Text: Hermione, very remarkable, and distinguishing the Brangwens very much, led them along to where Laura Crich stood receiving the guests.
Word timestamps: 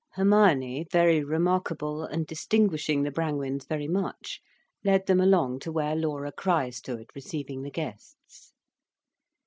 Hermione, 0.13 0.87
very 0.91 1.23
remarkable, 1.23 2.03
and 2.03 2.25
distinguishing 2.25 3.03
the 3.03 3.11
Brangwens 3.11 3.67
very 3.67 3.87
much, 3.87 4.41
led 4.83 5.05
them 5.05 5.21
along 5.21 5.59
to 5.59 5.71
where 5.71 5.95
Laura 5.95 6.31
Crich 6.31 6.73
stood 6.73 7.11
receiving 7.13 7.61
the 7.61 7.69
guests. 7.69 8.51